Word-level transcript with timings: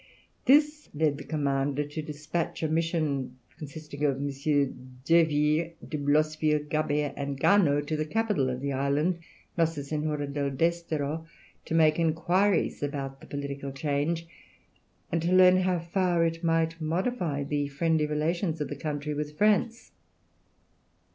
This 0.45 0.89
led 0.95 1.19
the 1.19 1.23
commander 1.23 1.83
to 1.83 2.01
despatch 2.01 2.63
a 2.63 2.67
mission 2.67 3.37
consisting 3.59 4.03
of 4.03 4.17
MM. 4.17 4.73
d'Urville, 5.05 5.73
de 5.87 5.97
Blosseville, 5.99 6.67
Gabert, 6.67 7.13
and 7.15 7.39
Garnot 7.39 7.85
to 7.85 7.95
the 7.95 8.05
capital 8.07 8.49
of 8.49 8.61
the 8.61 8.73
island, 8.73 9.19
Nossa 9.59 9.83
Senhora 9.83 10.25
del 10.25 10.49
Desterro, 10.49 11.27
to 11.65 11.75
make 11.75 11.99
inquiries 11.99 12.81
about 12.81 13.21
the 13.21 13.27
political 13.27 13.71
change, 13.71 14.25
and 15.11 15.23
learn 15.25 15.57
how 15.57 15.77
far 15.77 16.25
it 16.25 16.43
might 16.43 16.81
modify 16.81 17.43
the 17.43 17.67
friendly 17.67 18.07
relations 18.07 18.59
of 18.59 18.69
the 18.69 18.75
country 18.75 19.13
with 19.13 19.37
France. 19.37 19.91